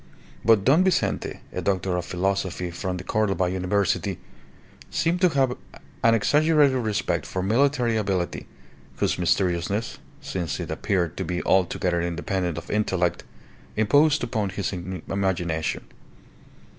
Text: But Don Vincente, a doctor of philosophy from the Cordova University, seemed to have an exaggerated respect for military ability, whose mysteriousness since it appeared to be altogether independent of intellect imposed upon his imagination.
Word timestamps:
But 0.43 0.63
Don 0.63 0.83
Vincente, 0.83 1.41
a 1.53 1.61
doctor 1.61 1.95
of 1.95 2.05
philosophy 2.05 2.71
from 2.71 2.97
the 2.97 3.03
Cordova 3.03 3.47
University, 3.49 4.17
seemed 4.89 5.21
to 5.21 5.29
have 5.29 5.55
an 6.03 6.15
exaggerated 6.15 6.77
respect 6.77 7.23
for 7.27 7.43
military 7.43 7.97
ability, 7.97 8.47
whose 8.95 9.19
mysteriousness 9.19 9.99
since 10.19 10.59
it 10.59 10.71
appeared 10.71 11.17
to 11.17 11.23
be 11.23 11.43
altogether 11.43 12.01
independent 12.01 12.57
of 12.57 12.71
intellect 12.71 13.23
imposed 13.75 14.23
upon 14.23 14.49
his 14.49 14.73
imagination. 14.73 15.83